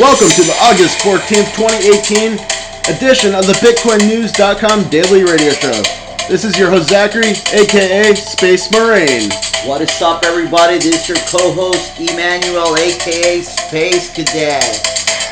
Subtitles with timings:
[0.00, 2.40] Welcome to the August 14th, 2018
[2.88, 5.76] edition of the BitcoinNews.com Daily Radio Show.
[6.24, 9.28] This is your host Zachary, aka Space Marine.
[9.68, 10.80] What is up, everybody?
[10.80, 14.80] This is your co-host Emmanuel, aka Space Cadet.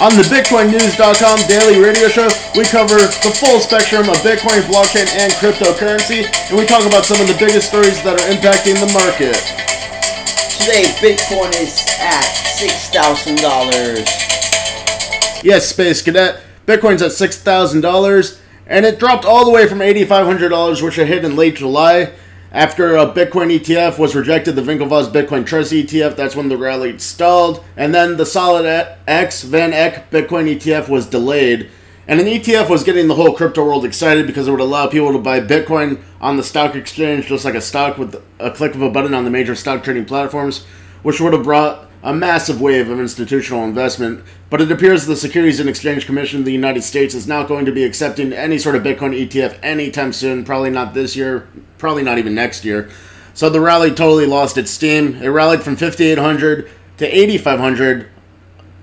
[0.05, 5.33] On the BitcoinNews.com Daily Radio Show, we cover the full spectrum of Bitcoin, blockchain, and
[5.41, 9.41] cryptocurrency, and we talk about some of the biggest stories that are impacting the market.
[10.61, 14.05] Today, Bitcoin is at six thousand dollars.
[15.43, 16.41] Yes, Space Cadet.
[16.67, 21.37] Bitcoin's at $6,000, and it dropped all the way from $8,500, which it hit in
[21.37, 22.11] late July.
[22.51, 26.99] After a Bitcoin ETF was rejected, the Winklevoss Bitcoin Trust ETF, that's when the rally
[26.99, 27.63] stalled.
[27.77, 28.67] And then the Solid
[29.07, 31.71] X Van Eck Bitcoin ETF was delayed.
[32.09, 35.13] And an ETF was getting the whole crypto world excited because it would allow people
[35.13, 38.83] to buy Bitcoin on the stock exchange, just like a stock with a click of
[38.83, 40.65] a button on the major stock trading platforms,
[41.03, 45.59] which would have brought a massive wave of institutional investment, but it appears the Securities
[45.59, 48.77] and Exchange Commission of the United States is not going to be accepting any sort
[48.77, 52.89] of Bitcoin ETF anytime soon, probably not this year, probably not even next year.
[53.35, 55.17] So the rally totally lost its steam.
[55.17, 56.69] It rallied from 5800
[56.99, 58.09] to 8500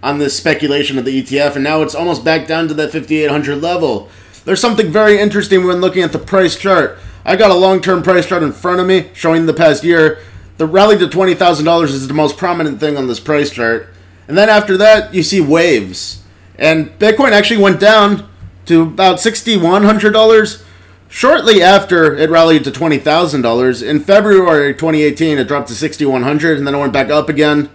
[0.04, 3.62] on this speculation of the ETF, and now it's almost back down to that 5800
[3.62, 4.10] level.
[4.44, 7.00] There's something very interesting when looking at the price chart.
[7.26, 10.20] I got a long-term price chart in front of me showing the past year
[10.58, 13.90] the rally to $20,000 is the most prominent thing on this price chart.
[14.28, 16.24] And then after that, you see waves.
[16.58, 18.30] And Bitcoin actually went down
[18.66, 20.64] to about $6,100
[21.10, 23.88] shortly after it rallied to $20,000.
[23.88, 27.70] In February 2018, it dropped to 6,100 and then it went back up again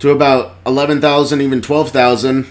[0.00, 2.46] to about 11,000, even 12,000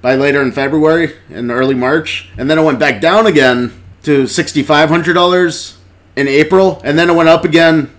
[0.00, 2.28] by later in February and early March.
[2.36, 3.72] And then it went back down again
[4.02, 5.76] to $6,500
[6.16, 6.80] in April.
[6.84, 7.90] And then it went up again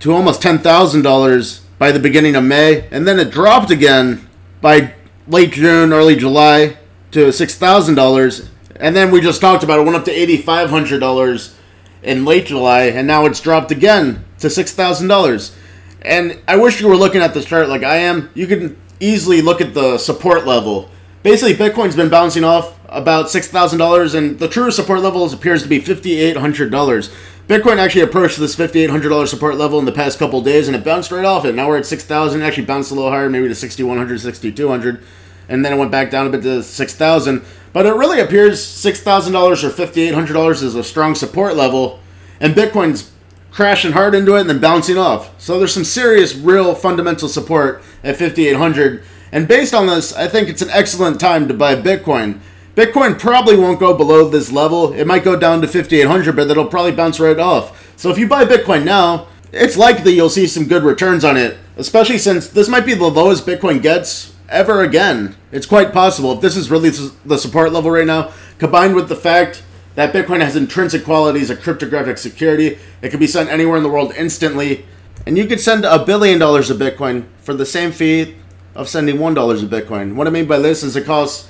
[0.00, 4.28] to almost $10,000 by the beginning of May, and then it dropped again
[4.60, 4.94] by
[5.26, 6.76] late June, early July
[7.12, 8.48] to $6,000.
[8.76, 11.54] And then we just talked about it, went up to $8,500
[12.02, 15.54] in late July, and now it's dropped again to $6,000.
[16.02, 18.30] And I wish you were looking at this chart like I am.
[18.34, 20.90] You can easily look at the support level.
[21.22, 25.80] Basically, Bitcoin's been bouncing off about $6,000, and the true support level appears to be
[25.80, 27.14] $5,800.
[27.48, 31.10] Bitcoin actually approached this $5,800 support level in the past couple days, and it bounced
[31.10, 31.54] right off it.
[31.54, 32.42] Now we're at 6,000.
[32.42, 35.02] Actually bounced a little higher, maybe to 6,100, 6,200,
[35.48, 37.42] and then it went back down a bit to 6,000.
[37.72, 42.00] But it really appears $6,000 or $5,800 is a strong support level,
[42.38, 43.10] and Bitcoin's
[43.50, 45.30] crashing hard into it and then bouncing off.
[45.40, 49.02] So there's some serious, real fundamental support at 5,800.
[49.32, 52.40] And based on this, I think it's an excellent time to buy Bitcoin.
[52.78, 54.92] Bitcoin probably won't go below this level.
[54.92, 57.92] It might go down to 5,800, but it'll probably bounce right off.
[57.98, 61.58] So if you buy Bitcoin now, it's likely you'll see some good returns on it,
[61.76, 65.34] especially since this might be the lowest Bitcoin gets ever again.
[65.50, 66.34] It's quite possible.
[66.34, 66.90] If this is really
[67.24, 69.64] the support level right now, combined with the fact
[69.96, 73.88] that Bitcoin has intrinsic qualities of cryptographic security, it can be sent anywhere in the
[73.88, 74.86] world instantly.
[75.26, 78.36] And you could send a billion dollars of Bitcoin for the same fee
[78.76, 80.14] of sending $1 of Bitcoin.
[80.14, 81.48] What I mean by this is it costs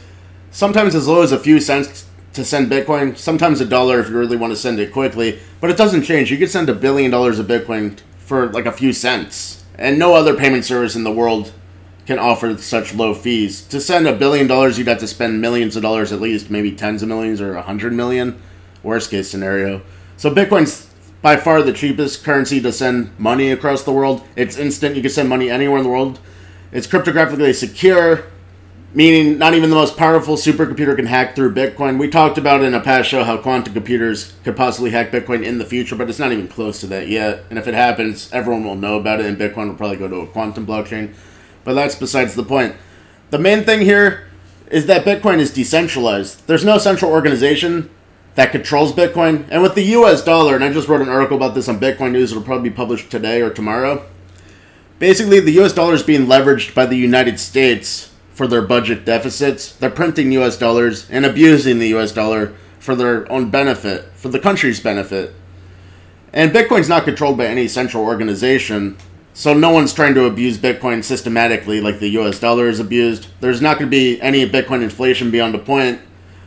[0.51, 4.19] sometimes as low as a few cents to send Bitcoin, sometimes a dollar if you
[4.19, 6.31] really want to send it quickly, but it doesn't change.
[6.31, 10.15] You could send a billion dollars of Bitcoin for like a few cents, and no
[10.15, 11.53] other payment service in the world
[12.07, 13.63] can offer such low fees.
[13.69, 16.73] To send a billion dollars, you'd have to spend millions of dollars at least, maybe
[16.73, 18.41] tens of millions or a hundred million,
[18.83, 19.83] worst case scenario.
[20.17, 20.89] So Bitcoin's
[21.21, 24.25] by far the cheapest currency to send money across the world.
[24.37, 24.97] It's instant.
[24.97, 26.21] You can send money anywhere in the world.
[26.71, 28.25] It's cryptographically secure
[28.95, 31.99] meaning not even the most powerful supercomputer can hack through Bitcoin.
[31.99, 35.59] We talked about in a past show how quantum computers could possibly hack Bitcoin in
[35.59, 37.45] the future, but it's not even close to that yet.
[37.51, 40.21] And if it happens, everyone will know about it, and Bitcoin will probably go to
[40.21, 41.15] a quantum blockchain.
[41.65, 42.77] But that's besides the point.
[43.31, 44.27] The main thing here
[44.71, 46.47] is that Bitcoin is decentralized.
[46.47, 47.91] There's no central organization
[48.37, 49.47] that controls Bitcoin.
[49.51, 52.13] And with the US dollar, and I just wrote an article about this on Bitcoin
[52.13, 54.07] News, it'll probably be published today or tomorrow.
[54.99, 58.08] Basically, the US dollar is being leveraged by the United States
[58.39, 59.73] for their budget deficits.
[59.73, 64.39] They're printing US dollars and abusing the US dollar for their own benefit, for the
[64.39, 65.35] country's benefit.
[66.33, 68.97] And Bitcoin's not controlled by any central organization,
[69.35, 73.27] so no one's trying to abuse Bitcoin systematically like the US dollar is abused.
[73.41, 76.01] There's not going to be any Bitcoin inflation beyond a point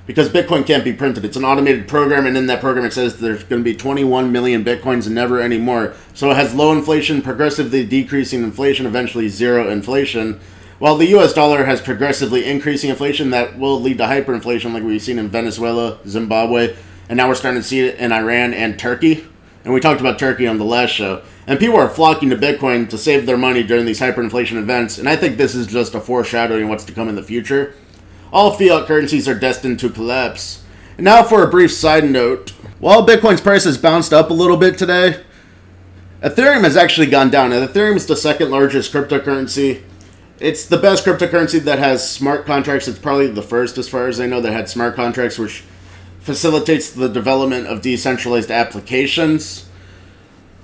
[0.07, 1.25] because Bitcoin can't be printed.
[1.25, 4.31] It's an automated program, and in that program it says there's going to be 21
[4.31, 5.93] million Bitcoins and never any more.
[6.13, 10.39] So it has low inflation, progressively decreasing inflation, eventually zero inflation.
[10.81, 11.31] While the U.S.
[11.31, 15.99] dollar has progressively increasing inflation, that will lead to hyperinflation, like we've seen in Venezuela,
[16.07, 16.75] Zimbabwe,
[17.07, 19.27] and now we're starting to see it in Iran and Turkey.
[19.63, 21.21] And we talked about Turkey on the last show.
[21.45, 25.07] and people are flocking to Bitcoin to save their money during these hyperinflation events, and
[25.07, 27.75] I think this is just a foreshadowing of what's to come in the future.
[28.33, 30.63] All fiat currencies are destined to collapse.
[30.97, 32.53] And now for a brief side note.
[32.79, 35.21] While Bitcoin's price has bounced up a little bit today,
[36.23, 39.83] Ethereum has actually gone down, and Ethereum is the second largest cryptocurrency.
[40.41, 42.87] It's the best cryptocurrency that has smart contracts.
[42.87, 45.63] It's probably the first, as far as I know, that had smart contracts, which
[46.19, 49.69] facilitates the development of decentralized applications.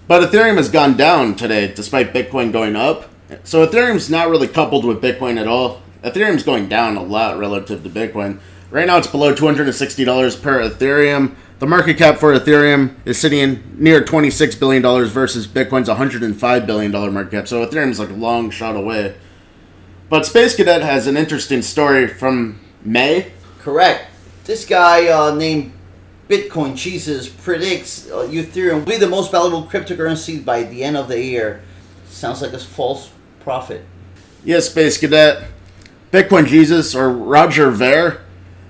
[0.08, 3.08] But Ethereum has gone down today, despite Bitcoin going up.
[3.44, 5.84] So Ethereum's not really coupled with Bitcoin at all.
[6.04, 8.40] Ethereum's going down a lot relative to Bitcoin.
[8.72, 11.36] Right now, it's below $260 per Ethereum.
[11.60, 17.30] The market cap for Ethereum is sitting near $26 billion versus Bitcoin's $105 billion market
[17.30, 17.48] cap.
[17.48, 19.16] So Ethereum's like a long shot away.
[20.10, 23.32] But Space Cadet has an interesting story from May.
[23.60, 24.10] Correct.
[24.46, 25.74] This guy uh, named
[26.30, 31.10] Bitcoin Jesus predicts uh, Ethereum will be the most valuable cryptocurrency by the end of
[31.10, 31.62] the year.
[32.08, 33.12] Sounds like a false
[33.42, 33.84] prophet.
[34.46, 35.44] Yes, Space Cadet.
[36.12, 38.22] Bitcoin Jesus or Roger Ver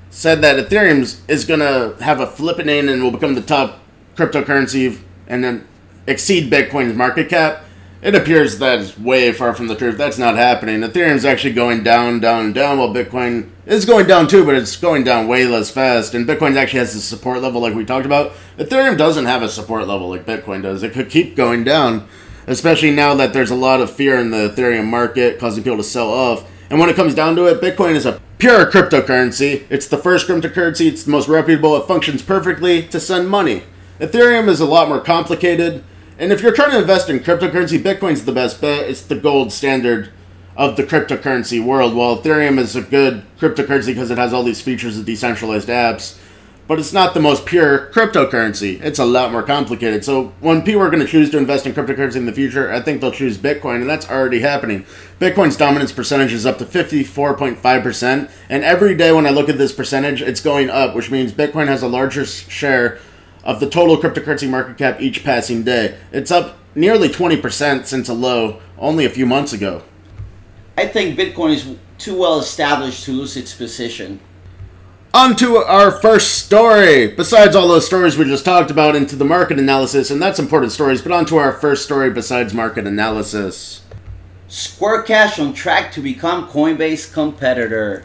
[0.09, 3.79] said that Ethereum is going to have a flippening and will become the top
[4.15, 5.67] cryptocurrency and then
[6.07, 7.63] exceed Bitcoin's market cap.
[8.07, 9.97] It appears that is way far from the truth.
[9.97, 10.79] That's not happening.
[10.79, 15.03] Ethereum's actually going down, down, down, while Bitcoin is going down too, but it's going
[15.03, 16.13] down way less fast.
[16.13, 18.31] And Bitcoin actually has a support level like we talked about.
[18.57, 20.83] Ethereum doesn't have a support level like Bitcoin does.
[20.83, 22.07] It could keep going down,
[22.47, 25.83] especially now that there's a lot of fear in the Ethereum market, causing people to
[25.83, 26.49] sell off.
[26.69, 29.65] And when it comes down to it, Bitcoin is a pure cryptocurrency.
[29.69, 33.63] It's the first cryptocurrency, it's the most reputable, it functions perfectly to send money.
[33.99, 35.83] Ethereum is a lot more complicated.
[36.19, 38.89] And if you're trying to invest in cryptocurrency, Bitcoin's the best bet.
[38.89, 40.11] It's the gold standard
[40.55, 41.93] of the cryptocurrency world.
[41.93, 46.17] While Ethereum is a good cryptocurrency because it has all these features of decentralized apps,
[46.67, 48.81] but it's not the most pure cryptocurrency.
[48.81, 50.03] It's a lot more complicated.
[50.03, 52.81] So when people are going to choose to invest in cryptocurrency in the future, I
[52.81, 54.85] think they'll choose Bitcoin, and that's already happening.
[55.19, 59.71] Bitcoin's dominance percentage is up to 54.5%, and every day when I look at this
[59.71, 62.99] percentage, it's going up, which means Bitcoin has a larger share
[63.47, 65.97] of the total cryptocurrency market cap each passing day.
[66.11, 69.83] It's up nearly 20% since a low only a few months ago.
[70.77, 74.19] I think Bitcoin is too well established to lose its position.
[75.13, 77.07] On to our first story.
[77.07, 80.73] Besides all those stories we just talked about, into the market analysis, and that's important
[80.73, 83.81] stories, but on to our first story besides market analysis.
[84.49, 88.03] Square Cash on track to become Coinbase competitor.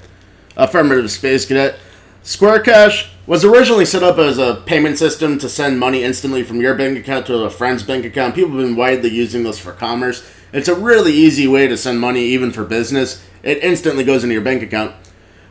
[0.57, 1.77] Affirmative Space Cadet.
[2.23, 6.61] Square Cash was originally set up as a payment system to send money instantly from
[6.61, 8.35] your bank account to a friend's bank account.
[8.35, 10.29] People have been widely using this for commerce.
[10.53, 13.25] It's a really easy way to send money, even for business.
[13.43, 14.95] It instantly goes into your bank account.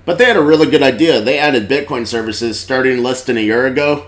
[0.04, 1.22] But they had a really good idea.
[1.22, 4.08] They added Bitcoin services starting less than a year ago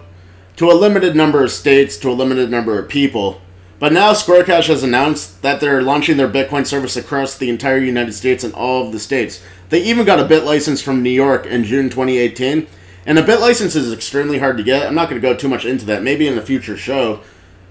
[0.57, 3.41] to a limited number of states, to a limited number of people.
[3.79, 7.79] But now Square Cash has announced that they're launching their Bitcoin service across the entire
[7.79, 9.41] United States and all of the states.
[9.69, 12.67] They even got a bit license from New York in June 2018.
[13.05, 14.87] And a bit license is extremely hard to get.
[14.87, 17.21] I'm not going to go too much into that, maybe in a future show.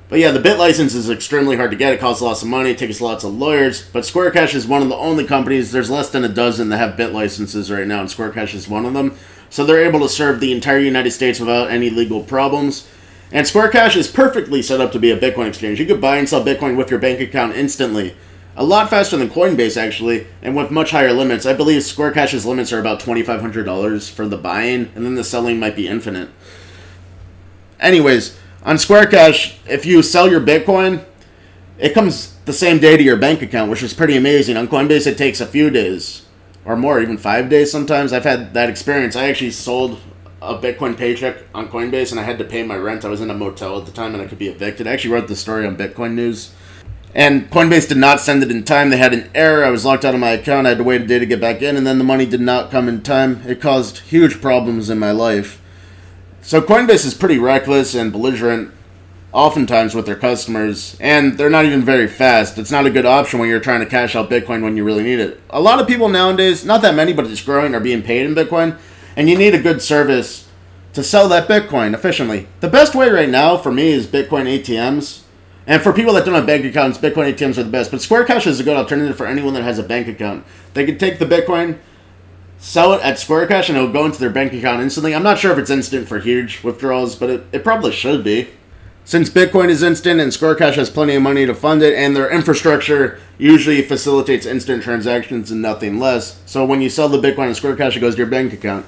[0.09, 1.95] But yeah, the bit license is extremely hard to get.
[1.95, 3.89] It costs lots of money, it takes lots of lawyers.
[3.91, 6.77] But Square Cash is one of the only companies, there's less than a dozen that
[6.77, 9.17] have bit licenses right now, and Square Cash is one of them.
[9.49, 12.87] So they're able to serve the entire United States without any legal problems.
[13.31, 15.81] And Square Cash is perfectly set up to be a Bitcoin exchange.
[15.81, 18.15] You could buy and sell Bitcoin with your bank account instantly.
[18.55, 21.47] A lot faster than Coinbase, actually, and with much higher limits.
[21.47, 25.59] I believe Square Cash's limits are about $2,500 for the buying, and then the selling
[25.59, 26.29] might be infinite.
[27.81, 31.05] Anyways, on Square Cash, if you sell your Bitcoin,
[31.79, 34.57] it comes the same day to your bank account, which is pretty amazing.
[34.57, 36.27] On Coinbase, it takes a few days
[36.65, 38.13] or more, even five days sometimes.
[38.13, 39.17] I've had that experience.
[39.17, 39.99] I actually sold
[40.41, 43.05] a Bitcoin paycheck on Coinbase and I had to pay my rent.
[43.05, 44.87] I was in a motel at the time and I could be evicted.
[44.87, 46.53] I actually wrote the story on Bitcoin News.
[47.15, 48.89] And Coinbase did not send it in time.
[48.89, 49.65] They had an error.
[49.65, 50.67] I was locked out of my account.
[50.67, 52.41] I had to wait a day to get back in, and then the money did
[52.41, 53.43] not come in time.
[53.47, 55.61] It caused huge problems in my life.
[56.41, 58.73] So Coinbase is pretty reckless and belligerent
[59.33, 62.59] oftentimes with their customers, and they're not even very fast.
[62.59, 65.03] It's not a good option when you're trying to cash out Bitcoin when you really
[65.03, 65.41] need it.
[65.51, 68.35] A lot of people nowadays, not that many, but it's growing, are being paid in
[68.35, 68.79] Bitcoin,
[69.17, 70.49] and you need a good service
[70.93, 72.47] to sell that Bitcoin efficiently.
[72.61, 75.23] The best way right now for me is Bitcoin ATMs.
[75.67, 77.91] And for people that don't have bank accounts, Bitcoin ATMs are the best.
[77.91, 80.45] But Square Cash is a good alternative for anyone that has a bank account.
[80.75, 81.79] They can take the Bitcoin,
[82.59, 85.15] sell it at Square Cash and it'll go into their bank account instantly.
[85.15, 88.49] I'm not sure if it's instant for huge withdrawals, but it, it probably should be.
[89.05, 92.15] Since Bitcoin is instant and Square Cash has plenty of money to fund it, and
[92.15, 96.41] their infrastructure usually facilitates instant transactions and nothing less.
[96.47, 98.87] So when you sell the Bitcoin on Square Cash, it goes to your bank account.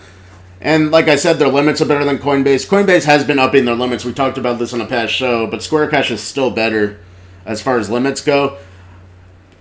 [0.64, 2.66] And like I said, their limits are better than Coinbase.
[2.66, 4.02] Coinbase has been upping their limits.
[4.02, 6.98] We talked about this on a past show, but Square Cash is still better.
[7.44, 8.56] as far as limits go.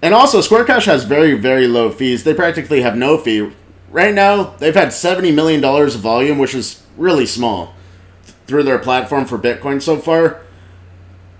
[0.01, 2.23] And also, Square Cash has very, very low fees.
[2.23, 3.51] They practically have no fee.
[3.91, 7.73] Right now, they've had $70 million of volume, which is really small,
[8.47, 10.41] through their platform for Bitcoin so far.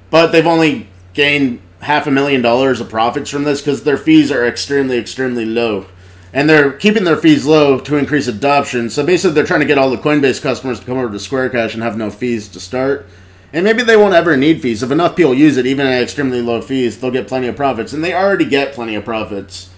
[0.10, 4.32] But they've only gained half a million dollars of profits from this because their fees
[4.32, 5.86] are extremely, extremely low.
[6.34, 8.90] And they're keeping their fees low to increase adoption.
[8.90, 11.52] So basically, they're trying to get all the Coinbase customers to come over to Square
[11.52, 13.06] Cash and have no fees to start.
[13.54, 14.82] And maybe they won't ever need fees.
[14.82, 17.94] If enough people use it, even at extremely low fees, they'll get plenty of profits.
[17.94, 19.70] And they already get plenty of profits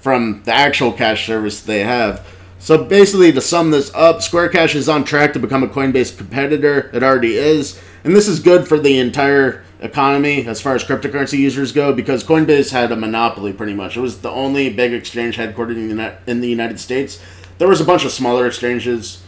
[0.00, 2.26] from the actual cash service they have.
[2.58, 6.16] So basically, to sum this up, Square Cash is on track to become a Coinbase
[6.16, 6.90] competitor.
[6.92, 7.80] It already is.
[8.04, 12.24] And this is good for the entire economy as far as cryptocurrency users go because
[12.24, 13.96] Coinbase had a monopoly pretty much.
[13.96, 17.20] It was the only big exchange headquartered in the, in the United States.
[17.58, 19.22] There was a bunch of smaller exchanges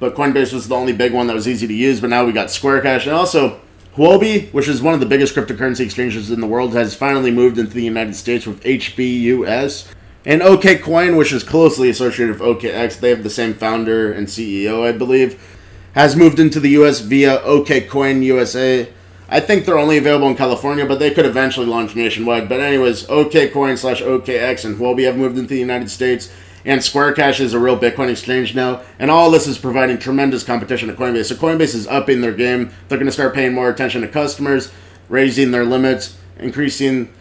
[0.00, 2.00] but Coinbase was the only big one that was easy to use.
[2.00, 3.60] But now we got Square Cash and also
[3.94, 7.58] Huobi, which is one of the biggest cryptocurrency exchanges in the world, has finally moved
[7.58, 9.92] into the United States with HBUS.
[10.24, 14.86] And OKCoin, which is closely associated with OKEx, they have the same founder and CEO,
[14.86, 15.58] I believe,
[15.94, 18.90] has moved into the US via OKCoin USA.
[19.30, 22.48] I think they're only available in California, but they could eventually launch nationwide.
[22.48, 26.30] But anyways, OKCoin slash OKEx and Huobi have moved into the United States
[26.64, 30.44] and Square Cash is a real Bitcoin exchange now, and all this is providing tremendous
[30.44, 31.26] competition to Coinbase.
[31.26, 32.70] So Coinbase is upping their game.
[32.88, 34.70] They're going to start paying more attention to customers,
[35.08, 37.12] raising their limits, increasing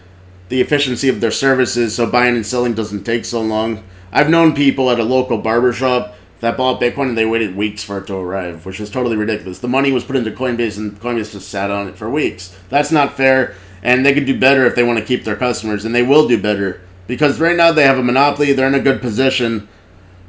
[0.49, 3.83] the efficiency of their services so buying and selling doesn't take so long.
[4.11, 7.99] I've known people at a local barbershop that bought Bitcoin and they waited weeks for
[7.99, 9.59] it to arrive, which is totally ridiculous.
[9.59, 12.57] The money was put into Coinbase and Coinbase just sat on it for weeks.
[12.69, 15.85] That's not fair, and they could do better if they want to keep their customers,
[15.85, 18.53] and they will do better because right now they have a monopoly.
[18.53, 19.67] They're in a good position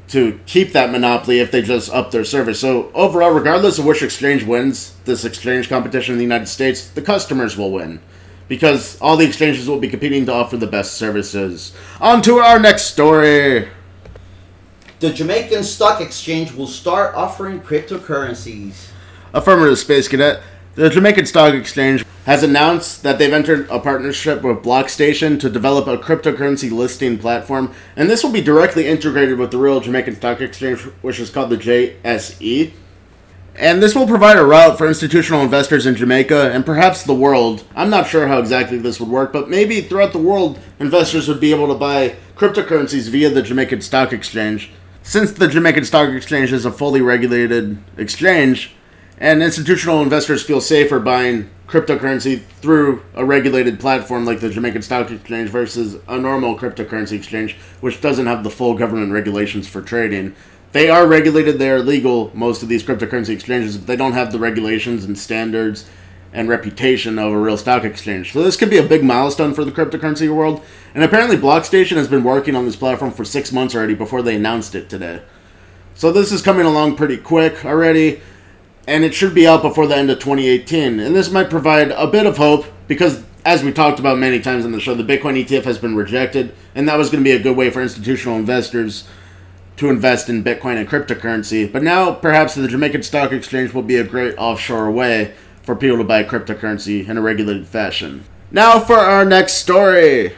[0.09, 2.59] to keep that monopoly if they just up their service.
[2.59, 7.01] So overall, regardless of which exchange wins this exchange competition in the United States, the
[7.01, 8.01] customers will win
[8.49, 11.73] because all the exchanges will be competing to offer the best services.
[12.01, 13.69] On to our next story.
[15.01, 18.89] The Jamaican Stock Exchange will start offering cryptocurrencies.
[19.33, 20.43] Affirmative Space Cadet.
[20.75, 25.87] The Jamaican Stock Exchange has announced that they've entered a partnership with Blockstation to develop
[25.87, 30.39] a cryptocurrency listing platform, and this will be directly integrated with the real Jamaican Stock
[30.39, 32.71] Exchange, which is called the JSE.
[33.55, 37.63] And this will provide a route for institutional investors in Jamaica and perhaps the world.
[37.75, 41.39] I'm not sure how exactly this would work, but maybe throughout the world, investors would
[41.39, 44.69] be able to buy cryptocurrencies via the Jamaican Stock Exchange.
[45.03, 48.75] Since the Jamaican Stock Exchange is a fully regulated exchange,
[49.17, 55.09] and institutional investors feel safer buying cryptocurrency through a regulated platform like the Jamaican Stock
[55.09, 60.35] Exchange versus a normal cryptocurrency exchange, which doesn't have the full government regulations for trading.
[60.71, 64.31] They are regulated, they are legal, most of these cryptocurrency exchanges, but they don't have
[64.31, 65.89] the regulations and standards
[66.33, 68.33] and reputation of a real stock exchange.
[68.33, 70.63] So this could be a big milestone for the cryptocurrency world.
[70.95, 74.35] And apparently Blockstation has been working on this platform for six months already before they
[74.35, 75.21] announced it today.
[75.93, 78.21] So this is coming along pretty quick already
[78.87, 80.99] and it should be out before the end of 2018.
[80.99, 84.65] And this might provide a bit of hope because, as we talked about many times
[84.65, 87.35] on the show, the Bitcoin ETF has been rejected, and that was going to be
[87.35, 89.07] a good way for institutional investors
[89.77, 91.71] to invest in Bitcoin and cryptocurrency.
[91.71, 95.33] But now, perhaps the Jamaican Stock Exchange will be a great offshore way
[95.63, 98.25] for people to buy cryptocurrency in a regulated fashion.
[98.51, 100.33] Now for our next story.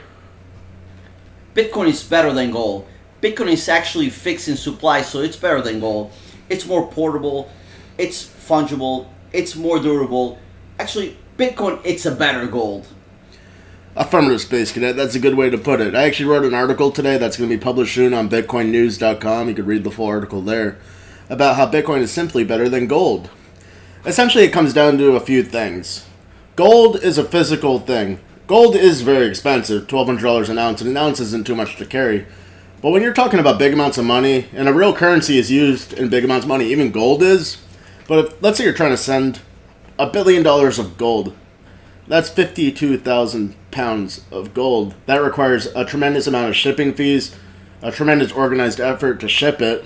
[1.54, 2.88] Bitcoin is better than gold.
[3.22, 6.12] Bitcoin is actually fixed in supply, so it's better than gold.
[6.50, 7.50] It's more portable
[7.98, 10.40] it's fungible, it's more durable.
[10.80, 12.88] Actually, Bitcoin, it's a better gold.
[13.96, 15.94] Affirmative Space Cadet, that's a good way to put it.
[15.94, 19.50] I actually wrote an article today that's going to be published soon on BitcoinNews.com.
[19.50, 20.80] You could read the full article there
[21.30, 23.30] about how Bitcoin is simply better than gold.
[24.06, 26.06] Essentially, it comes down to a few things.
[26.58, 28.20] Gold is a physical thing.
[28.48, 32.28] Gold is very expensive, $1,200 an ounce, and an ounce isn't too much to carry.
[32.82, 35.94] But when you're talking about big amounts of money, and a real currency is used
[35.94, 37.58] in big amounts of money, even gold is,
[38.06, 39.40] but if, let's say you're trying to send
[39.98, 41.34] a billion dollars of gold.
[42.06, 44.96] That's 52,000 pounds of gold.
[45.06, 47.34] That requires a tremendous amount of shipping fees,
[47.82, 49.86] a tremendous organized effort to ship it.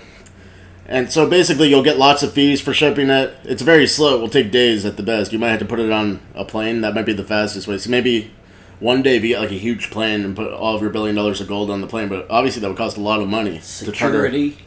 [0.90, 3.36] And so basically, you'll get lots of fees for shipping it.
[3.44, 4.16] It's very slow.
[4.16, 5.34] It will take days at the best.
[5.34, 6.80] You might have to put it on a plane.
[6.80, 7.78] That might be the fastest way.
[7.78, 8.32] So maybe
[8.80, 11.16] one day if you get like a huge plane and put all of your billion
[11.16, 13.60] dollars of gold on the plane, but obviously that would cost a lot of money.
[13.60, 14.58] Security, to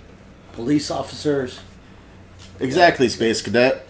[0.52, 1.60] police officers.
[2.58, 3.86] Exactly, Space Cadet.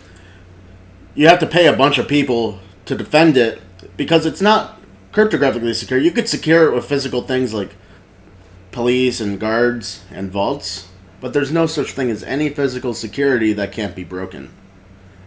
[1.15, 3.61] You have to pay a bunch of people to defend it
[3.97, 4.81] because it's not
[5.13, 5.99] cryptographically secure.
[5.99, 7.75] You could secure it with physical things like
[8.71, 10.87] police and guards and vaults,
[11.21, 14.51] but there's no such thing as any physical security that can't be broken.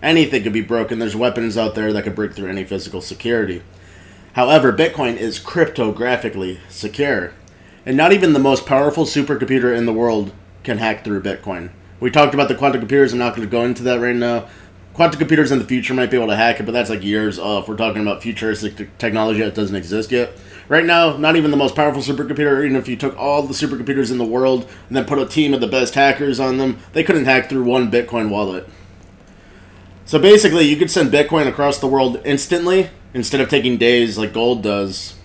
[0.02, 1.00] Anything could be broken.
[1.00, 3.62] There's weapons out there that could break through any physical security.
[4.34, 7.34] However, Bitcoin is cryptographically secure,
[7.86, 10.34] and not even the most powerful supercomputer in the world
[10.64, 11.70] can hack through Bitcoin.
[12.00, 13.14] We talked about the quantum computers.
[13.14, 14.50] I'm not going to go into that right now.
[14.94, 17.40] Quantum computers in the future might be able to hack it, but that's like years
[17.40, 17.68] off.
[17.68, 20.34] We're talking about futuristic technology that doesn't exist yet.
[20.70, 24.12] Right now, not even the most powerful supercomputer, even if you took all the supercomputers
[24.12, 27.04] in the world and then put a team of the best hackers on them, they
[27.04, 28.70] couldn't hack through one Bitcoin wallet.
[30.06, 34.32] So basically, you could send Bitcoin across the world instantly instead of taking days like
[34.32, 35.16] gold does.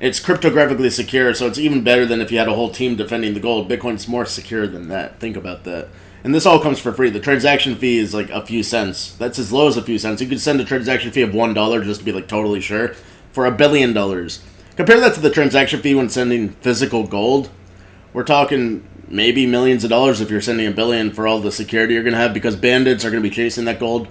[0.00, 3.34] It's cryptographically secure, so it's even better than if you had a whole team defending
[3.34, 3.68] the gold.
[3.68, 5.20] Bitcoin's more secure than that.
[5.20, 5.88] Think about that.
[6.28, 7.08] And this all comes for free.
[7.08, 9.14] The transaction fee is like a few cents.
[9.14, 10.20] That's as low as a few cents.
[10.20, 12.88] You could send a transaction fee of one dollar just to be like totally sure
[13.32, 14.42] for a billion dollars.
[14.76, 17.48] Compare that to the transaction fee when sending physical gold.
[18.12, 21.94] We're talking maybe millions of dollars if you're sending a billion for all the security
[21.94, 24.06] you're going to have because bandits are going to be chasing that gold.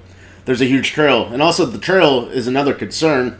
[0.45, 1.27] There's a huge trail.
[1.31, 3.39] And also, the trail is another concern.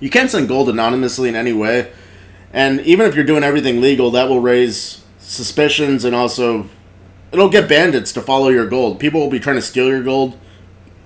[0.00, 1.90] You can't send gold anonymously in any way.
[2.52, 6.68] And even if you're doing everything legal, that will raise suspicions and also
[7.36, 8.98] it'll get bandits to follow your gold.
[8.98, 10.38] People will be trying to steal your gold.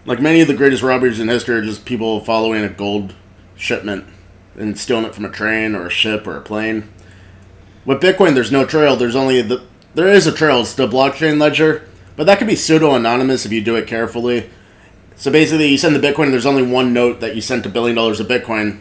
[0.06, 3.14] Like many of the greatest robberies in history are just people following a gold
[3.56, 4.06] shipment
[4.56, 6.88] and stealing it from a train or a ship or a plane.
[7.84, 8.96] With Bitcoin, there's no trail.
[8.96, 10.60] There's only the there is a trail.
[10.60, 14.48] It's the blockchain ledger, but that can be pseudo anonymous if you do it carefully.
[15.16, 16.30] So basically, you send the Bitcoin.
[16.30, 18.80] There's only one note that you sent a billion dollars of Bitcoin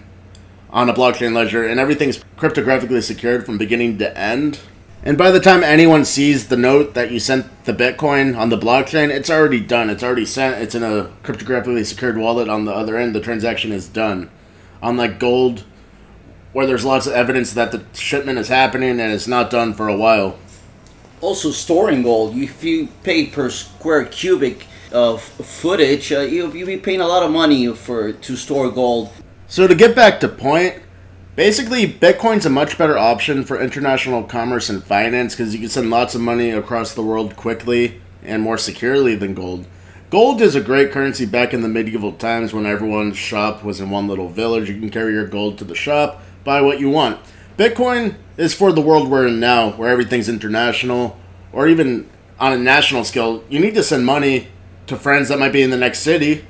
[0.70, 4.60] on a blockchain ledger, and everything's cryptographically secured from beginning to end.
[5.02, 8.58] And by the time anyone sees the note that you sent the Bitcoin on the
[8.58, 9.90] blockchain, it's already done.
[9.90, 10.62] It's already sent.
[10.62, 13.16] It's in a cryptographically secured wallet on the other end.
[13.16, 14.30] The transaction is done.
[14.84, 15.64] Unlike gold,
[16.52, 19.88] where there's lots of evidence that the shipment is happening and it's not done for
[19.88, 20.38] a while.
[21.22, 22.36] Also, storing gold.
[22.36, 27.24] If you pay per square cubic of footage, uh, you you'll be paying a lot
[27.24, 29.12] of money for to store gold.
[29.48, 30.76] So to get back to point,
[31.36, 35.90] basically Bitcoin's a much better option for international commerce and finance because you can send
[35.90, 39.66] lots of money across the world quickly and more securely than gold.
[40.10, 43.92] Gold is a great currency back in the medieval times when everyone's shop was in
[43.92, 44.68] one little village.
[44.68, 47.20] You can carry your gold to the shop, buy what you want.
[47.58, 51.20] Bitcoin is for the world we're in now, where everything's international,
[51.52, 53.44] or even on a national scale.
[53.50, 54.48] You need to send money
[54.88, 56.46] to friends that might be in the next city,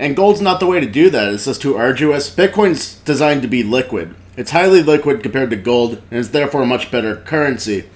[0.00, 1.32] and gold's not the way to do that.
[1.32, 2.34] It's just too arduous.
[2.34, 4.16] Bitcoin's designed to be liquid.
[4.36, 7.88] It's highly liquid compared to gold, and is therefore a much better currency.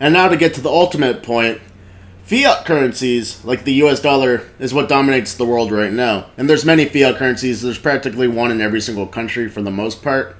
[0.00, 1.60] And now to get to the ultimate point,
[2.24, 6.30] Fiat currencies, like the US dollar, is what dominates the world right now.
[6.36, 7.60] And there's many fiat currencies.
[7.60, 10.36] There's practically one in every single country for the most part.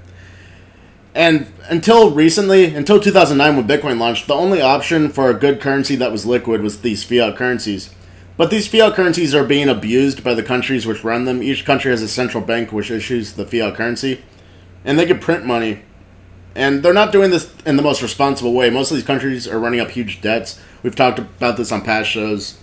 [1.14, 5.94] And until recently, until 2009 when Bitcoin launched, the only option for a good currency
[5.96, 7.90] that was liquid was these fiat currencies.
[8.36, 11.42] But these fiat currencies are being abused by the countries which run them.
[11.42, 14.22] Each country has a central bank which issues the fiat currency.
[14.84, 15.82] And they can print money
[16.54, 18.70] and they're not doing this in the most responsible way.
[18.70, 20.60] Most of these countries are running up huge debts.
[20.82, 22.58] We've talked about this on past shows,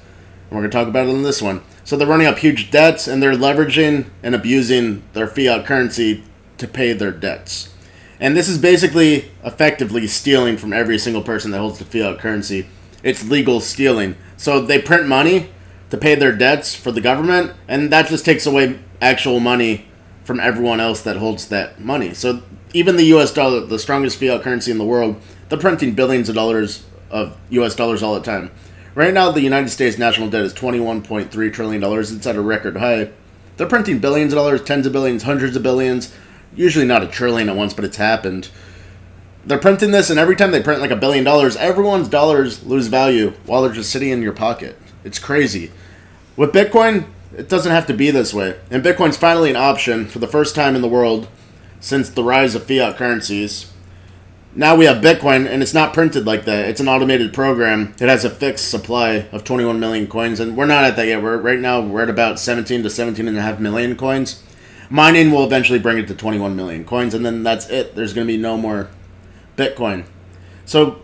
[0.50, 1.64] and we're going to talk about it in this one.
[1.84, 6.24] So they're running up huge debts, and they're leveraging and abusing their fiat currency
[6.58, 7.74] to pay their debts.
[8.20, 12.68] And this is basically effectively stealing from every single person that holds the fiat currency.
[13.02, 14.18] It's legal stealing.
[14.38, 15.50] So they print money
[15.90, 19.86] to pay their debts for the government, and that just takes away actual money
[20.24, 22.14] from everyone else that holds that money.
[22.14, 23.34] So even the U.S.
[23.34, 27.76] dollar, the strongest fiat currency in the world, they're printing billions of dollars of U.S.
[27.76, 28.52] dollars all the time.
[28.94, 32.12] Right now, the United States national debt is twenty-one point three trillion dollars.
[32.12, 33.12] It's at a record high.
[33.58, 36.14] They're printing billions of dollars, tens of billions, hundreds of billions.
[36.56, 38.50] Usually not a trillion at once, but it's happened.
[39.46, 42.88] They're printing this, and every time they print like a billion dollars, everyone's dollars lose
[42.88, 44.78] value while they're just sitting in your pocket.
[45.04, 45.72] It's crazy.
[46.36, 48.60] With Bitcoin, it doesn't have to be this way.
[48.72, 51.28] And Bitcoin's finally an option for the first time in the world
[51.80, 53.72] since the rise of fiat currencies.
[54.56, 56.68] Now we have Bitcoin, and it's not printed like that.
[56.68, 57.94] It's an automated program.
[58.02, 61.22] It has a fixed supply of 21 million coins, and we're not at that yet.
[61.22, 64.44] We're right now we're at about 17 to 17 and a half million coins.
[64.90, 67.96] Mining will eventually bring it to 21 million coins, and then that's it.
[67.96, 68.90] There's going to be no more
[69.56, 70.06] Bitcoin.
[70.66, 71.02] So,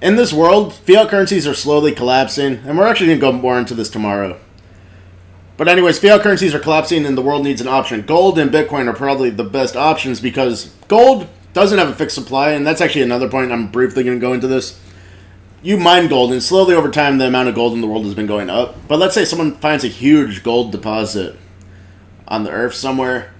[0.00, 3.58] in this world, fiat currencies are slowly collapsing, and we're actually going to go more
[3.58, 4.38] into this tomorrow.
[5.56, 8.02] But anyways, fiat currencies are collapsing and the world needs an option.
[8.02, 12.50] Gold and Bitcoin are probably the best options because gold doesn't have a fixed supply,
[12.50, 13.50] and that's actually another point.
[13.50, 14.80] I'm briefly going to go into this.
[15.60, 18.14] You mine gold, and slowly over time, the amount of gold in the world has
[18.14, 18.76] been going up.
[18.86, 21.34] But let's say someone finds a huge gold deposit
[22.28, 23.32] on the earth somewhere,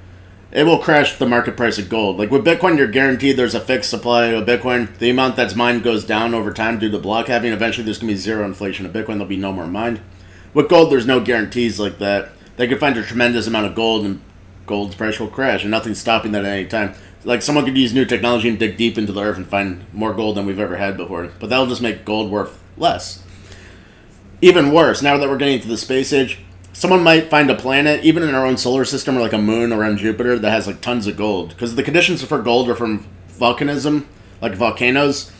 [0.50, 2.18] it will crash the market price of gold.
[2.18, 4.96] Like with Bitcoin, you're guaranteed there's a fixed supply of Bitcoin.
[4.98, 7.52] The amount that's mined goes down over time due to block halving.
[7.52, 9.14] Eventually, there's going to be zero inflation of Bitcoin.
[9.14, 10.00] There'll be no more mined.
[10.54, 12.30] With gold, there's no guarantees like that.
[12.56, 14.20] They could find a tremendous amount of gold and
[14.66, 16.94] gold's price will crash, and nothing's stopping that at any time.
[17.24, 20.14] Like someone could use new technology and dig deep into the earth and find more
[20.14, 23.22] gold than we've ever had before, but that'll just make gold worth less.
[24.40, 26.38] Even worse, now that we're getting to the space age,
[26.78, 29.72] someone might find a planet, even in our own solar system, or like a moon
[29.72, 31.48] around Jupiter, that has like tons of gold.
[31.48, 34.06] Because the conditions for gold are from volcanism,
[34.40, 35.32] like volcanoes.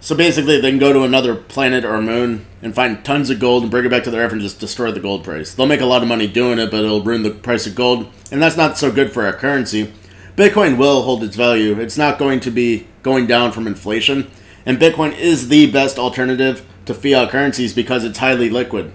[0.00, 3.62] So basically, they can go to another planet or moon and find tons of gold
[3.62, 5.54] and bring it back to the Earth and just destroy the gold price.
[5.54, 8.12] They'll make a lot of money doing it, but it'll ruin the price of gold,
[8.30, 9.90] and that's not so good for our currency.
[10.36, 11.80] Bitcoin will hold its value.
[11.80, 14.30] It's not going to be going down from inflation,
[14.66, 18.92] and Bitcoin is the best alternative to fiat currencies because it's highly liquid.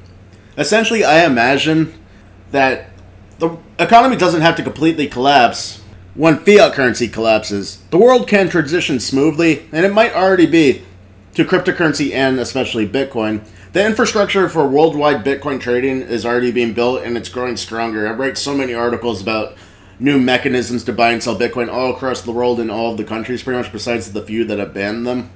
[0.60, 1.94] Essentially, I imagine
[2.52, 2.90] that
[3.40, 5.82] the economy doesn't have to completely collapse
[6.16, 7.78] when fiat currency collapses.
[7.92, 10.84] The world can transition smoothly, and it might already be,
[11.36, 13.42] to cryptocurrency and especially Bitcoin.
[13.72, 18.06] The infrastructure for worldwide Bitcoin trading is already being built and it's growing stronger.
[18.06, 19.56] I write so many articles about
[20.00, 23.04] new mechanisms to buy and sell Bitcoin all across the world in all of the
[23.06, 25.30] countries, pretty much besides the few that have banned them.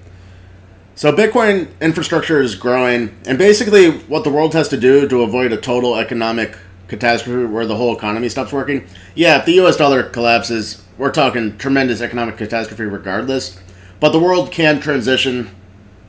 [0.96, 5.52] So Bitcoin infrastructure is growing, and basically what the world has to do to avoid
[5.52, 6.56] a total economic
[6.88, 8.86] catastrophe where the whole economy stops working.
[9.16, 13.60] Yeah, if the US dollar collapses, we're talking tremendous economic catastrophe regardless.
[14.00, 15.50] But the world can transition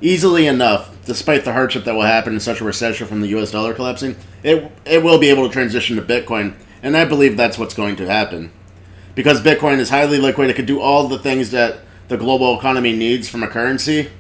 [0.03, 3.53] easily enough, despite the hardship that will happen in such a recession from the US
[3.53, 4.17] dollar collapsing.
[4.43, 7.97] It it will be able to transition to Bitcoin, and I believe that's what's going
[7.97, 8.53] to happen.
[9.15, 12.93] Because Bitcoin is highly liquid, it can do all the things that the global economy
[12.93, 14.11] needs from a currency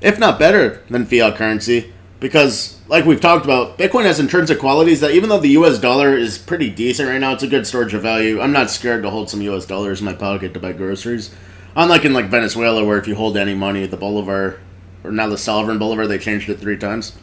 [0.00, 1.92] if not better than fiat currency.
[2.20, 6.16] Because, like we've talked about, Bitcoin has intrinsic qualities that even though the US dollar
[6.16, 8.40] is pretty decent right now, it's a good storage of value.
[8.40, 11.32] I'm not scared to hold some US dollars in my pocket to buy groceries.
[11.76, 14.58] Unlike in like Venezuela, where if you hold any money the Bolivar,
[15.04, 17.16] or now the Sovereign Bolivar, they changed it three times.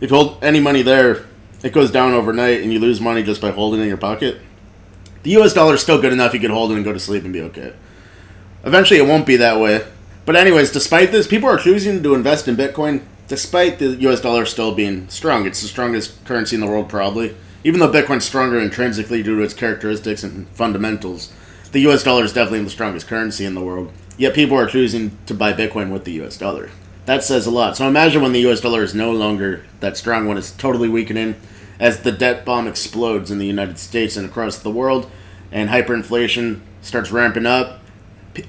[0.00, 1.26] If you hold any money there,
[1.64, 4.38] it goes down overnight and you lose money just by holding it in your pocket.
[5.24, 7.24] The US dollar is still good enough you can hold it and go to sleep
[7.24, 7.74] and be okay.
[8.62, 9.84] Eventually, it won't be that way
[10.28, 14.44] but anyways, despite this, people are choosing to invest in Bitcoin despite the US dollar
[14.44, 15.46] still being strong.
[15.46, 17.34] It's the strongest currency in the world probably.
[17.64, 21.32] Even though Bitcoin's stronger intrinsically due to its characteristics and fundamentals,
[21.72, 23.90] the US dollar is definitely the strongest currency in the world.
[24.18, 26.68] Yet people are choosing to buy Bitcoin with the US dollar.
[27.06, 27.78] That says a lot.
[27.78, 31.36] So imagine when the US dollar is no longer that strong, when it's totally weakening,
[31.80, 35.10] as the debt bomb explodes in the United States and across the world,
[35.50, 37.77] and hyperinflation starts ramping up,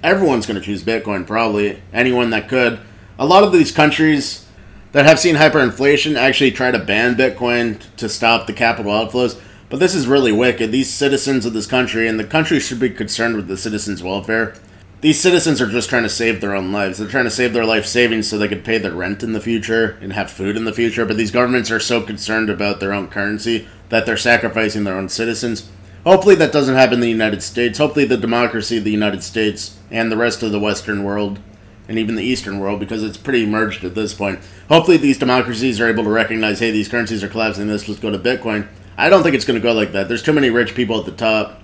[0.04, 1.82] everyone's going to choose Bitcoin, probably.
[1.94, 2.80] Anyone that could.
[3.18, 4.46] A lot of these countries
[4.92, 9.40] that have seen hyperinflation actually try to ban Bitcoin to stop the capital outflows.
[9.70, 10.72] But this is really wicked.
[10.72, 14.56] These citizens of this country, and the country should be concerned with the citizens' welfare.
[15.02, 16.98] These citizens are just trying to save their own lives.
[16.98, 19.40] They're trying to save their life savings so they could pay their rent in the
[19.40, 21.06] future and have food in the future.
[21.06, 25.08] But these governments are so concerned about their own currency that they're sacrificing their own
[25.08, 25.70] citizens.
[26.04, 27.78] Hopefully that doesn't happen in the United States.
[27.78, 31.40] Hopefully the democracy of the United States and the rest of the Western world
[31.88, 34.40] and even the Eastern world, because it's pretty merged at this point.
[34.68, 37.68] Hopefully these democracies are able to recognize, hey, these currencies are collapsing.
[37.68, 38.68] This let's go to Bitcoin.
[38.96, 40.08] I don't think it's going to go like that.
[40.08, 41.64] There's too many rich people at the top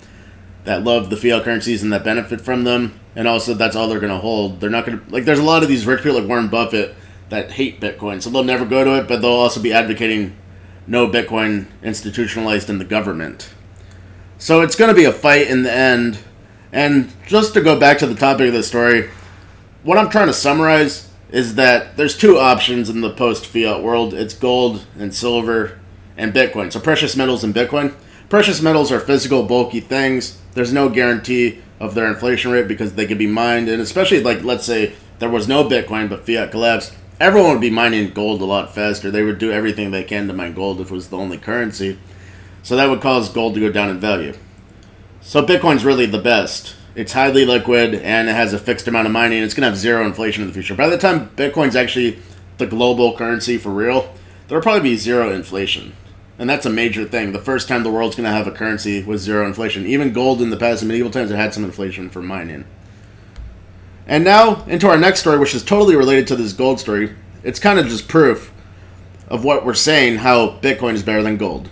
[0.64, 4.00] that love the fiat currencies and that benefit from them, and also that's all they're
[4.00, 4.58] going to hold.
[4.58, 5.24] They're not going to like.
[5.24, 6.96] There's a lot of these rich people like Warren Buffett
[7.28, 10.36] that hate Bitcoin, so they'll never go to it, but they'll also be advocating
[10.88, 13.50] no Bitcoin institutionalized in the government.
[14.38, 16.18] So it's going to be a fight in the end.
[16.76, 19.08] And just to go back to the topic of the story,
[19.82, 24.12] what I'm trying to summarize is that there's two options in the post fiat world
[24.12, 25.78] it's gold and silver
[26.18, 26.70] and Bitcoin.
[26.70, 27.94] So precious metals and Bitcoin.
[28.28, 30.38] Precious metals are physical, bulky things.
[30.52, 33.70] There's no guarantee of their inflation rate because they can be mined.
[33.70, 37.70] And especially, like, let's say there was no Bitcoin but fiat collapsed, everyone would be
[37.70, 39.10] mining gold a lot faster.
[39.10, 41.98] They would do everything they can to mine gold if it was the only currency.
[42.62, 44.34] So that would cause gold to go down in value.
[45.26, 46.76] So Bitcoin's really the best.
[46.94, 49.42] It's highly liquid and it has a fixed amount of mining.
[49.42, 50.76] It's going to have zero inflation in the future.
[50.76, 52.20] By the time Bitcoin's actually
[52.58, 54.14] the global currency for real,
[54.46, 55.94] there'll probably be zero inflation.
[56.38, 57.32] And that's a major thing.
[57.32, 59.84] The first time the world's going to have a currency with zero inflation.
[59.84, 62.64] Even gold in the past, in medieval times, it had some inflation for mining.
[64.06, 67.16] And now, into our next story, which is totally related to this gold story.
[67.42, 68.52] It's kind of just proof
[69.26, 71.68] of what we're saying how Bitcoin is better than gold.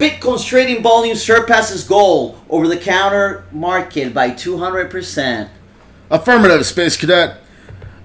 [0.00, 5.50] Bitcoin's trading volume surpasses gold over the counter market by 200%.
[6.10, 7.42] Affirmative, Space Cadet.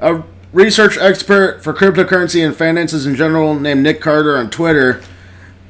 [0.02, 5.02] A research expert for cryptocurrency and finances in general named Nick Carter on Twitter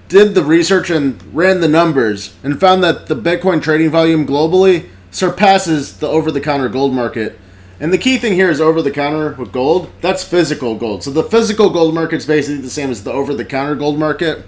[0.07, 4.89] did the research and ran the numbers and found that the Bitcoin trading volume globally
[5.11, 7.39] surpasses the over the counter gold market.
[7.79, 9.91] And the key thing here is over the counter with gold.
[10.01, 11.03] That's physical gold.
[11.03, 13.99] So the physical gold market is basically the same as the over the counter gold
[13.99, 14.43] market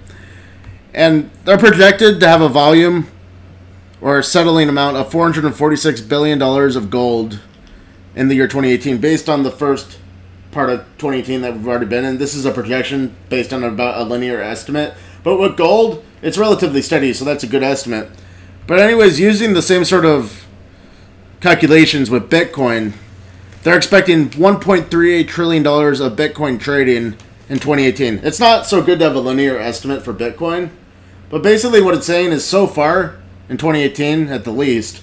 [0.97, 3.07] and they're projected to have a volume
[4.01, 7.39] or settling amount of $446 billion of gold
[8.15, 9.99] in the year 2018, based on the first
[10.49, 12.17] part of 2018 that we've already been in.
[12.17, 14.95] This is a projection based on about a linear estimate.
[15.23, 18.09] But with gold, it's relatively steady, so that's a good estimate.
[18.65, 20.47] But, anyways, using the same sort of
[21.41, 22.93] calculations with Bitcoin,
[23.61, 27.17] they're expecting $1.38 trillion of Bitcoin trading
[27.49, 28.21] in 2018.
[28.23, 30.71] It's not so good to have a linear estimate for Bitcoin,
[31.29, 33.17] but basically what it's saying is so far
[33.49, 35.01] in 2018, at the least,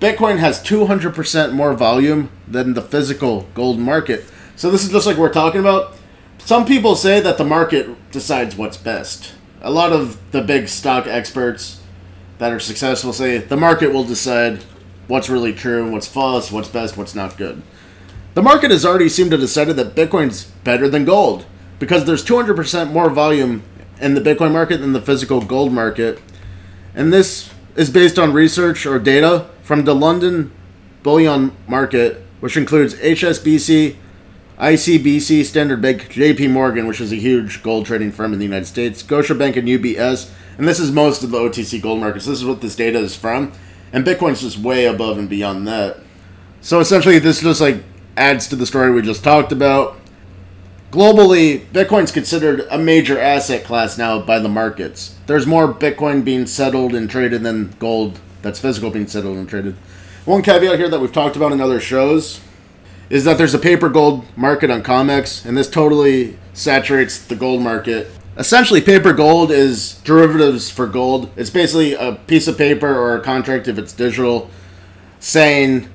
[0.00, 4.24] Bitcoin has 200% more volume than the physical gold market.
[4.56, 5.94] So this is just like we're talking about.
[6.38, 9.34] Some people say that the market decides what's best.
[9.60, 11.80] A lot of the big stock experts
[12.38, 14.62] that are successful say the market will decide
[15.08, 17.62] what's really true what's false, what's best, what's not good.
[18.34, 21.44] The market has already seemed to decided that Bitcoin's better than gold
[21.80, 23.62] because there's 200% more volume
[24.00, 26.20] in the Bitcoin market than the physical gold market.
[26.94, 30.50] And this is based on research or data from the London
[31.02, 33.96] Bullion Market, which includes HSBC,
[34.58, 38.66] ICBC, Standard Bank, JP Morgan, which is a huge gold trading firm in the United
[38.66, 40.30] States, Scotiabank, and UBS.
[40.58, 42.26] And this is most of the OTC gold markets.
[42.26, 43.52] This is what this data is from.
[43.92, 45.98] And Bitcoin's just way above and beyond that.
[46.60, 47.82] So essentially, this just like
[48.16, 49.97] adds to the story we just talked about.
[50.90, 55.14] Globally, Bitcoin's considered a major asset class now by the markets.
[55.26, 59.76] There's more Bitcoin being settled and traded than gold that's physical being settled and traded.
[60.24, 62.40] One caveat here that we've talked about in other shows
[63.10, 67.60] is that there's a paper gold market on COMEX, and this totally saturates the gold
[67.60, 68.08] market.
[68.38, 71.30] Essentially, paper gold is derivatives for gold.
[71.36, 74.48] It's basically a piece of paper or a contract if it's digital
[75.20, 75.88] saying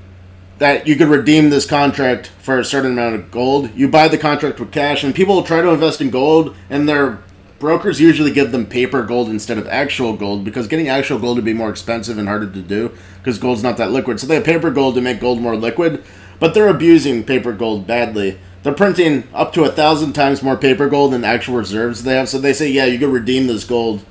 [0.60, 3.74] that you could redeem this contract for a certain amount of gold.
[3.76, 7.20] You buy the contract with cash, and people try to invest in gold, and their
[7.60, 11.46] brokers usually give them paper gold instead of actual gold because getting actual gold would
[11.46, 14.20] be more expensive and harder to do because gold's not that liquid.
[14.20, 16.04] So they have paper gold to make gold more liquid,
[16.40, 18.38] but they're abusing paper gold badly.
[18.64, 22.28] They're printing up to a thousand times more paper gold than actual reserves they have.
[22.28, 24.04] So they say, yeah, you can redeem this gold.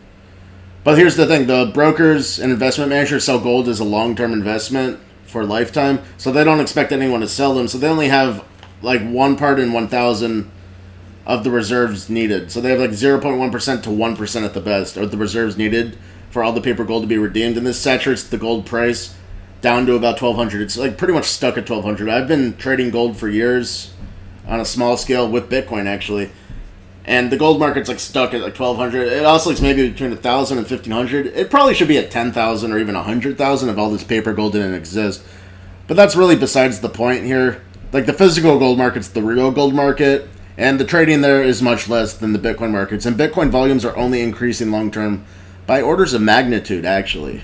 [0.82, 4.98] But here's the thing: the brokers and investment managers sell gold as a long-term investment
[5.32, 7.66] for lifetime, so they don't expect anyone to sell them.
[7.66, 8.44] So they only have
[8.82, 10.50] like one part in one thousand
[11.26, 12.50] of the reserves needed.
[12.50, 15.96] So they have like 0.1% to 1% at the best of the reserves needed
[16.30, 17.56] for all the paper gold to be redeemed.
[17.56, 19.14] And this saturates the gold price
[19.60, 23.16] down to about 1200 It's like pretty much stuck at 1200 I've been trading gold
[23.16, 23.94] for years
[24.46, 26.30] on a small scale with Bitcoin actually.
[27.04, 30.70] And the gold market's like stuck at like 1200 It oscillates maybe between 1000 and
[30.70, 34.52] 1500 It probably should be at 10,000 or even 100,000 if all this paper gold
[34.52, 35.22] didn't exist.
[35.88, 37.62] But that's really besides the point here.
[37.92, 41.88] Like the physical gold market's the real gold market and the trading there is much
[41.88, 43.06] less than the Bitcoin markets.
[43.06, 45.24] And Bitcoin volumes are only increasing long term
[45.66, 47.42] by orders of magnitude, actually.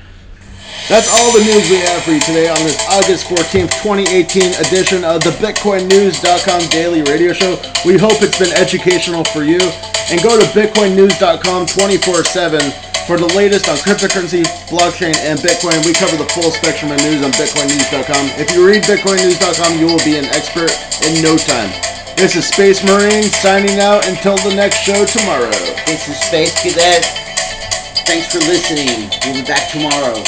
[0.89, 5.05] That's all the news we have for you today on this August 14th, 2018 edition
[5.05, 7.61] of the BitcoinNews.com daily radio show.
[7.85, 9.61] We hope it's been educational for you.
[10.09, 12.61] And go to BitcoinNews.com 24 7
[13.05, 15.85] for the latest on cryptocurrency, blockchain, and Bitcoin.
[15.85, 18.41] We cover the full spectrum of news on BitcoinNews.com.
[18.41, 20.73] If you read BitcoinNews.com, you will be an expert
[21.05, 21.69] in no time.
[22.17, 25.53] This is Space Marine signing out until the next show tomorrow.
[25.85, 27.28] This is Space Cadet.
[28.09, 29.11] Thanks for listening.
[29.27, 30.25] We'll be back tomorrow.